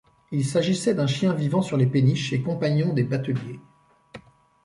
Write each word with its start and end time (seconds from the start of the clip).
Il 0.31 0.43
s'agissait 0.43 0.95
d'un 0.95 1.05
chien 1.05 1.31
vivant 1.35 1.61
sur 1.61 1.77
les 1.77 1.85
péniches 1.85 2.33
et 2.33 2.41
compagnons 2.41 2.91
des 2.93 3.03
bateliers. 3.03 3.59